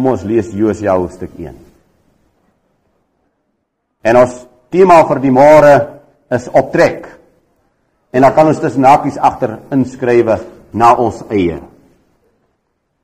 [0.00, 1.52] Kom ons lees Josua hoofstuk 1.
[4.08, 4.36] En ons
[4.72, 5.72] tema vir die môre
[6.32, 7.04] is optrek.
[8.08, 10.38] En dan kan ons tussen hakies agter inskrywe
[10.72, 11.58] na ons eie.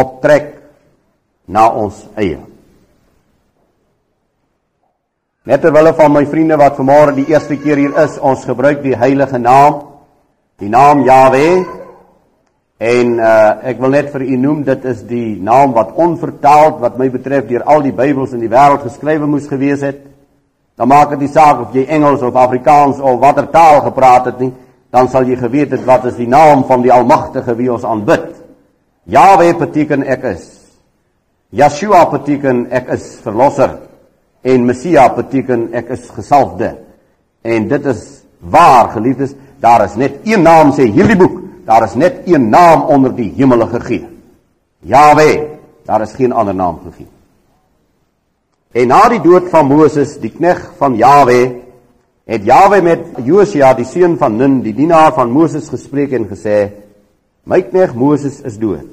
[0.00, 0.48] Optrek
[1.52, 2.40] na ons eie.
[5.44, 8.96] Net terwyl van my vriende wat vanmôre die eerste keer hier is, ons gebruik die
[8.96, 9.82] heilige naam,
[10.56, 11.68] die naam Jahwe.
[12.78, 16.98] En uh ek wil net vir u noem dit is die naam wat onvertaald wat
[16.98, 20.04] my betref deur al die Bybels in die wêreld geskrywe moes gewees het.
[20.78, 24.38] Dan maak dit nie saak of jy Engels of Afrikaans of watter taal gepraat het
[24.38, 24.52] nie,
[24.94, 28.30] dan sal jy geweet het wat is die naam van die Almagtige wie ons aanbid.
[29.10, 30.46] Jahwe beteken ek is.
[31.50, 33.74] Yeshua beteken ek is verlosser
[34.46, 36.76] en Messia beteken ek is gesalfde.
[37.42, 38.04] En dit is
[38.38, 41.37] waar geliefdes, daar is net een naam sê hierdie boek,
[41.68, 44.06] daar is net een naam onder die hemel gegee.
[44.80, 47.08] Jahwe, daar is geen ander naam gegee.
[48.72, 51.60] En na die dood van Moses, die knegg van Jahwe,
[52.28, 56.70] het Jahwe met Josia, die seun van Nun, die dienaar van Moses gespreek en gesê:
[57.44, 58.88] "My knegg Moses is dood.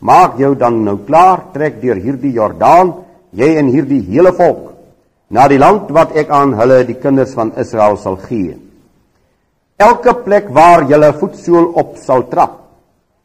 [0.00, 2.94] Maak jou dan nou klaar, trek deur hierdie Jordaan,
[3.32, 4.72] jy en hierdie hele volk,
[5.28, 8.56] na die land wat ek aan hulle, die kinders van Israel sal gee.
[9.80, 12.58] Elke plek waar julle voetsool op sal trap,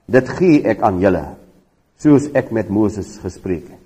[0.07, 1.25] dit gee ek aan julle,
[1.99, 3.85] soos ek met Moses gespreek het."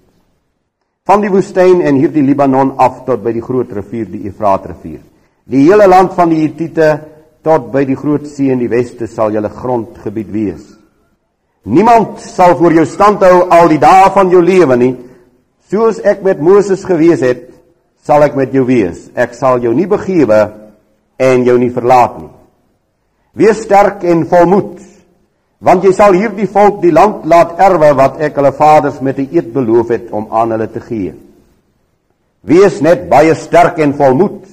[1.09, 4.99] van die woestyn en hierdie Libanon af tot by die groot rivier die Efraat rivier.
[5.49, 6.89] Die hele land van die Hittite
[7.45, 10.61] tot by die groot see in die weste sal julle grondgebied wees.
[11.65, 14.91] Niemand sal voor jou stand hou al die dae van jou lewe nie.
[15.71, 17.47] Soos ek met Moses gewees het,
[18.05, 19.07] sal ek met jou wees.
[19.17, 20.43] Ek sal jou nie begewe
[21.17, 22.33] en jou nie verlaat nie.
[23.39, 24.81] Wees sterk en volmoed,
[25.63, 29.29] want jy sal hierdie volk die land laat erwe wat ek hulle vaders met 'n
[29.31, 31.13] eed beloof het om aan hulle te gee.
[32.43, 34.43] Wees net baie sterk en volmoed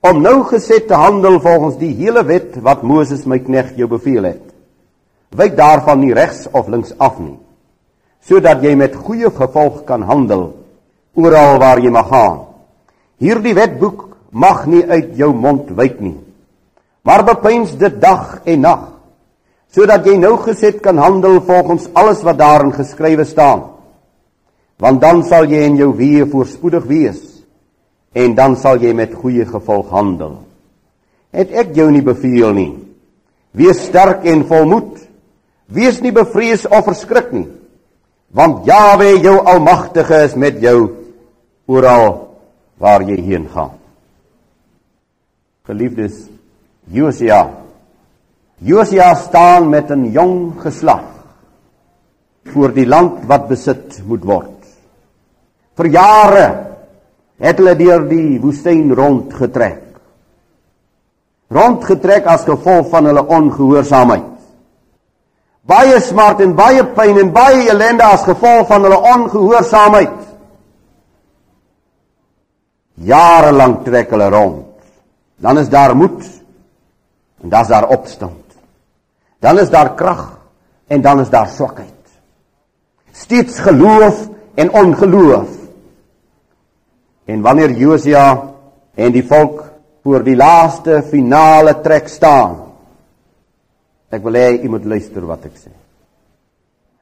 [0.00, 4.24] om nou geset te handel volgens die hele wet wat Moses my knegt jou beveel
[4.24, 4.42] het.
[5.30, 7.38] Wyk daarvan nie regs of links af nie,
[8.22, 10.54] sodat jy met goeie gevolg kan handel
[11.14, 12.40] oral waar jy mag gaan.
[13.18, 16.16] Hierdie wetboek mag nie uit jou mond wyk nie,
[17.06, 18.84] maar bepeins dit dag en nag
[19.76, 23.66] sodat jy nou geset kan handel volgens alles wat daarin geskrywe staan.
[24.80, 27.20] Want dan sal jy in jou weë voorspoedig wees
[28.16, 30.38] en dan sal jy met goeie gevolg handel.
[31.36, 32.72] Het ek jou nie beveel nie?
[33.56, 35.02] Wees sterk en volmoed.
[35.68, 37.48] Wees nie bevrees of verskrik nie.
[38.32, 40.78] Want Jahwe jou almagtige is met jou
[41.68, 42.22] oral
[42.80, 43.74] waar jy heen gaan.
[45.66, 46.28] Geliefdes,
[46.86, 47.50] Josia
[48.58, 51.04] Josia staan met 'n jong geslag
[52.44, 54.60] voor die land wat besit moet word.
[55.76, 56.46] Vir jare
[57.38, 59.82] het hulle deur die woestyn rondgetrek.
[61.48, 64.32] Rondgetrek as gevolg van hulle ongehoorsaamheid.
[65.66, 70.18] Baie smart en baie pyn en baie ellende as gevolg van hulle ongehoorsaamheid.
[72.94, 74.64] Jare lank trek hulle rond.
[75.36, 76.35] Dan is daar moed
[77.42, 78.44] en dan is daar opstand.
[79.38, 80.38] Dan is daar krag
[80.86, 81.92] en dan is daar swakheid.
[83.12, 85.48] Steeds geloof en ongeloof.
[87.24, 88.52] En wanneer Josia
[88.94, 89.64] en die volk
[90.02, 92.60] voor die laaste finale trek staan.
[94.14, 95.72] Ek wil hê u moet luister wat ek sê.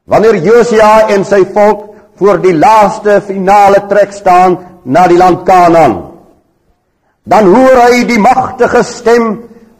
[0.08, 5.94] Wanneer Josia en sy volk voor die laaste finale trek staan na die land Kanaan,
[7.24, 9.30] dan hoor hy die magtige stem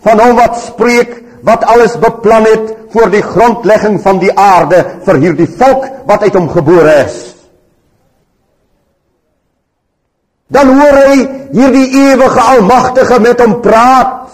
[0.04, 5.20] van hom wat spreek wat alles beplan het voor die grondlegging van die aarde vir
[5.20, 7.18] hierdie volk wat uit hom gebore is.
[10.54, 11.16] Dan hoor hy
[11.56, 14.30] hierdie ewige almagtige met hom praat.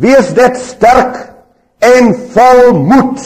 [0.00, 1.18] Wees dit sterk
[1.84, 3.22] en vol moed.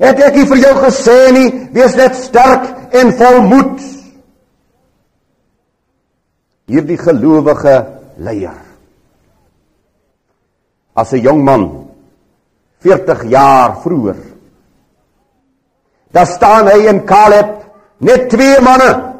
[0.00, 3.84] Het ek vir jou gesê nie, wees net sterk en vol moed.
[6.70, 7.76] Hierdie gelowige
[8.22, 8.69] leier
[10.94, 11.90] as 'n jong man
[12.80, 14.16] 40 jaar vroeër.
[16.10, 17.50] Daar staan hy en Caleb,
[17.98, 19.12] net twee manne.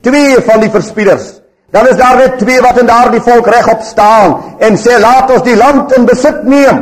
[0.00, 1.40] Twee van die verspieders.
[1.70, 5.44] Dan is daar net twee wat in daardie volk regop staan en sê laat ons
[5.44, 6.78] die land in besit neem.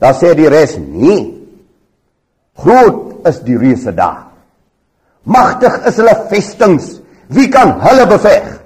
[0.00, 1.26] Dan sê die res nee.
[2.56, 4.30] Groot is die reuse daar.
[5.28, 6.88] Magtig is hulle vestings.
[7.28, 8.59] Wie kan hulle beveg?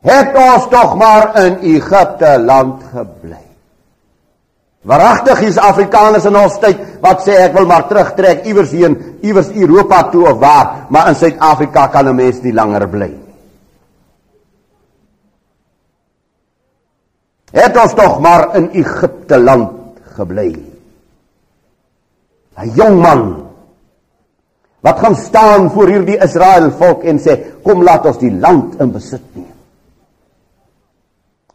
[0.00, 3.44] Het ons tog maar in Egipte land gebly.
[4.80, 9.50] Waaragtig is Afrikaners in ons tyd wat sê ek wil maar terugtrek iewers heen, iewers
[9.52, 13.12] Europa toe of waar, maar in Suid-Afrika kan 'n mens nie langer bly.
[17.52, 19.70] Het ons tog maar in Egipte land
[20.16, 20.56] gebly.
[22.56, 23.50] 'n Jong man
[24.80, 28.92] wat gaan staan voor hierdie Israel volk en sê kom laat ons die land in
[28.92, 29.49] besit neem.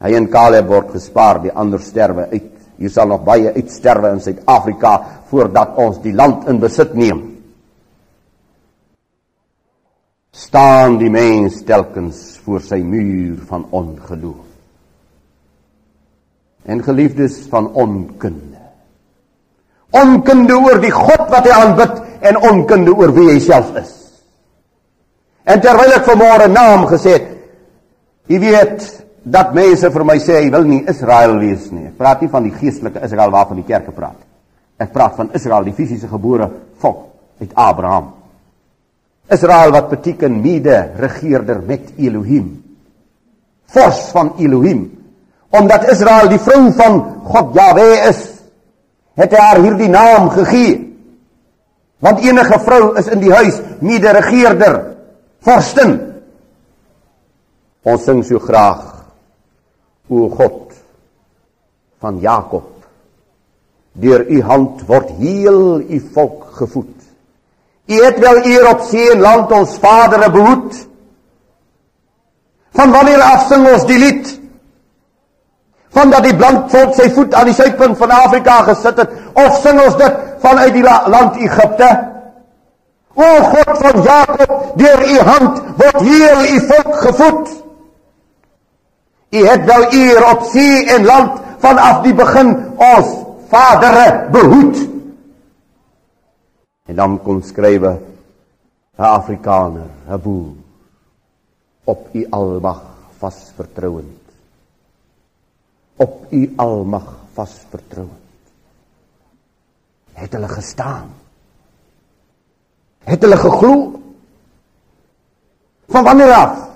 [0.05, 2.51] Hy en Caleb word gespaar, die ander sterwe uit.
[2.77, 4.91] Hier sal nog baie uitsterwe in Suid-Afrika
[5.31, 7.21] voordat ons die land in besit neem.
[10.35, 14.43] Staan die mens telkens voor sy muur van ongeloof.
[16.67, 18.59] En geliefdes van onkunde.
[19.95, 23.95] Onkunde oor die God wat hy aanbid en onkunde oor wie hy self is.
[25.47, 27.33] En terwyl ek vanmôre naam gesê het,
[28.27, 28.85] jy weet,
[29.25, 31.87] dat mense vir my sê hy wil nie Israel wees nie.
[31.89, 34.19] Ek praat nie van die geestelike Israel waarvan die kerke praat.
[34.77, 36.49] Ek praat van Israel, die fisiese gebore
[36.83, 37.07] volk
[37.41, 38.11] uit Abraham.
[39.31, 42.51] Israel wat beteken mede regeerder met Elohim.
[43.73, 44.85] Vors van Elohim.
[45.49, 48.21] Omdat Israel die vrou van God Jahwe is,
[49.17, 50.75] het hy haar hierdie naam gegee.
[52.03, 54.81] Want enige vrou is in die huis mede regeerder,
[55.47, 55.95] vorstin.
[57.87, 58.94] Ons sing so graag
[60.09, 60.73] o God
[61.99, 62.63] van Jakob.
[63.91, 66.93] Deur u hand word heel u volk gevoed.
[67.85, 70.87] U het wel eer op see en land ons vadere behoed.
[72.75, 74.33] Van wanneer af sing ons die lied?
[75.95, 79.61] Van dat die blank volk sy voet aan die suidpunt van Afrika gesit het of
[79.63, 81.91] sing ons dit vanuit die land Egipte?
[83.15, 87.53] O God van Jakob deur u hand word heel u volk gevoed
[89.35, 93.15] U het wel eer op see en land vanaf die begin ons
[93.51, 94.77] vadere behoed.
[96.85, 97.99] En dan kom skrywe
[98.97, 100.53] 'n Afrikaner, 'n boer
[101.85, 102.81] op u almag
[103.17, 104.21] vas vertrouend.
[105.95, 108.11] Op u almag vas vertrouend.
[110.13, 111.13] Het hulle gestaan?
[113.03, 113.99] Het hulle geglo?
[115.87, 116.74] Van wanneer af?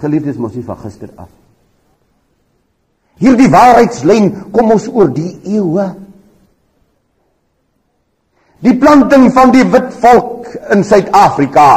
[0.00, 1.30] Geliefdes mos nie van gister af.
[3.22, 5.86] Hierdie waarheidslyn kom ons oor die eeue.
[8.62, 11.70] Die planting van die wit volk in Suid-Afrika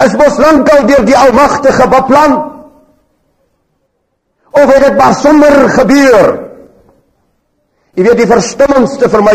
[0.00, 2.38] is mos lankal deur die Almagtige beplan.
[4.50, 6.30] Of het dit maar sommer gebeur?
[7.98, 9.34] Jy weet die verstommendste vir my,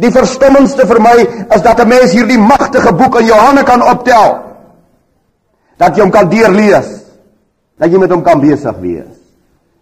[0.00, 3.82] die verstommendste vir my is dat 'n mens hierdie magtige boek in jou hande kan
[3.82, 4.49] optel
[5.80, 6.90] dat jy hom kan deurlees,
[7.80, 9.16] dat jy met hom kan besig wees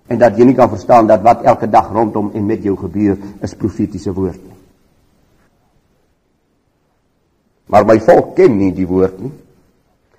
[0.09, 3.19] en dat jy nie kan verstaan dat wat elke dag rondom en met jou gebeur
[3.45, 4.57] is profetiese woord nie.
[7.69, 9.35] Maar my volk ken nie die woord nie.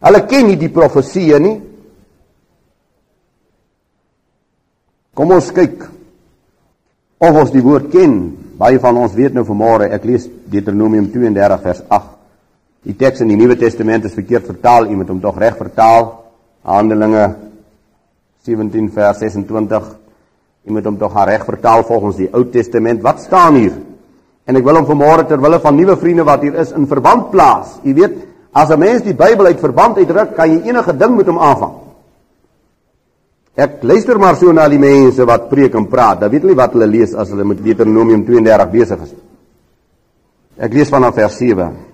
[0.05, 1.55] Hulle ken nie die profeseë nie.
[5.17, 5.87] Kom ons kyk
[7.17, 8.19] of ons die woord ken.
[8.59, 12.18] Baie van ons weet nou vanmôre, ek lees Deuteronomium 32 vers 8.
[12.87, 16.13] Die teks in die Nuwe Testament is verkeerd vertaal, jy moet hom tog reg vertaal.
[16.63, 17.25] Handelinge
[18.47, 19.89] 17 vers 26.
[20.63, 23.03] Jy moet hom tog reg vertaal volgens die Ou Testament.
[23.03, 23.75] Wat staan hier?
[24.47, 27.29] En ek wil hom vanmôre ter wille van nuwe vriende wat hier is in verband
[27.33, 27.75] plaas.
[27.83, 28.15] Jy weet,
[28.53, 31.73] as 'n mens die Bybel uit verband uitdruk, kan jy enige ding met hom aanvang.
[33.55, 36.19] Ek luister maar so na die mense wat preek en praat.
[36.19, 39.13] Dan weet hulle wat hulle lees as hulle met Deuteronomium 32 besig is.
[40.57, 41.88] Ek lees vanaf vers 7.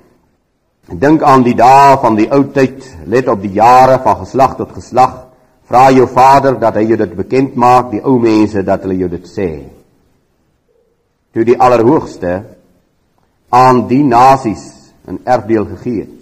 [0.86, 4.76] Dink aan die dae van die ou tyd, let op die jare van geslag tot
[4.76, 5.16] geslag.
[5.66, 9.10] Vra jou vader dat hy jou dit bekend maak, die ou mense dat hulle jou
[9.10, 9.50] dit sê.
[11.34, 12.36] Toe die Allerhoogste
[13.50, 16.22] aan die nasies 'n erfdeel gegee het.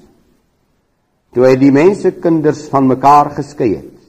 [1.34, 4.00] Toe hy die mense kinders van mekaar geskei het,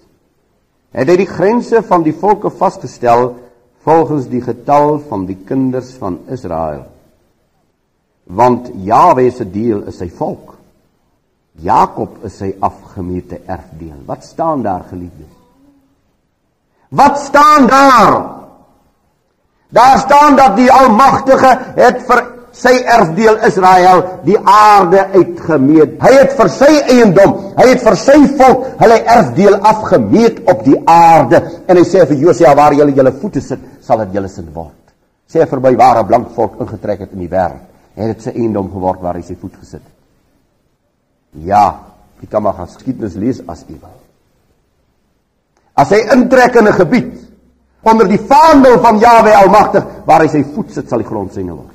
[0.93, 3.35] het hy die grense van die volke vasgestel
[3.83, 6.94] volgens die getal van die kinders van Israel
[8.27, 10.55] want Jahwe se deel is sy volk.
[11.63, 14.01] Jakob is sy afgemete erfdeel.
[14.07, 15.31] Wat staan daar geliefdes?
[16.95, 18.15] Wat staan daar?
[19.75, 22.23] Daar staan dat die Almagtige het vir
[22.55, 25.97] sy erfdeel Israel die aarde uitgemeet.
[26.03, 30.79] Hy het vir sy eiendom, hy het vir sy volk hulle erfdeel afgemeet op die
[30.87, 34.51] aarde en hy sê vir Josia waar julle julle voete sit, sal dit julle sin
[34.55, 34.79] word.
[35.27, 38.71] Sê vir my ware blank volk ingetrek het in die wêreld het dit sy eiendom
[38.73, 39.93] geword waar hy sy voet gesit het.
[41.47, 41.65] Ja,
[42.21, 44.01] jy kan maar geskiedenis lees as jy wil.
[45.75, 47.15] As hy intrek in 'n gebied
[47.83, 51.53] onder die vaandel van Jahwe Almagtig, waar hy sy voet sit sal die grond syne
[51.53, 51.75] word.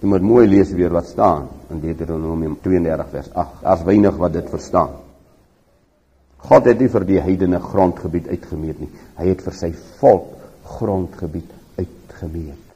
[0.00, 3.62] Jy moet mooi lees weer wat staan in Deuteronomium 32 vers 8.
[3.62, 4.96] Daar's weinig wat dit verstaan.
[6.42, 8.90] God het nie vir die heidene grondgebied uitgemeet nie.
[9.18, 9.70] Hy het vir sy
[10.00, 10.32] volk
[10.78, 12.71] grondgebied uitgemeet.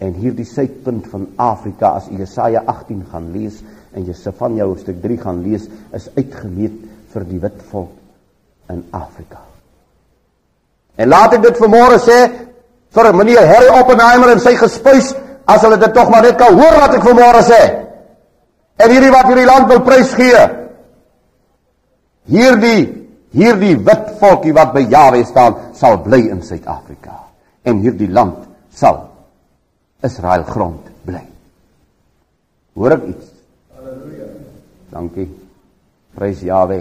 [0.00, 3.60] En hierdie suidpunt van Afrika as Jesaja 18 gaan lees
[3.92, 6.78] en Jesefanja hoofstuk 3 gaan lees, is uitgemeet
[7.12, 9.42] vir die wit volk in Afrika.
[10.96, 12.18] En laat ek dit vanmôre sê
[12.94, 15.12] vir meneer Harry Oppenheimer en sy gespuis
[15.50, 17.60] as hulle dit tog maar net kan hoor wat ek vanmôre sê.
[18.80, 20.46] En hierdie wat hierdie land wil prys gee.
[22.30, 22.80] Hierdie
[23.36, 27.14] hierdie wit volkie wat by Jawe staan, sal bly in Suid-Afrika.
[27.68, 29.09] En hierdie land sal
[30.02, 31.24] Israel grond bly.
[32.74, 33.32] Hoor ek iets?
[33.76, 34.28] Halleluja.
[34.92, 35.28] Dankie.
[36.16, 36.80] Prys Jawe.